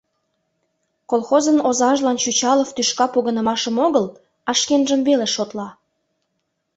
[1.09, 4.05] Колхозын озажлан Чучалов тӱшка погынымашым огыл,
[4.49, 5.67] а шкенжым веле шотла.